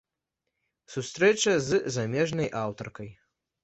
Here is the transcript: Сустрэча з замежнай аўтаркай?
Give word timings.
Сустрэча 0.93 1.53
з 1.69 1.83
замежнай 1.99 2.53
аўтаркай? 2.67 3.09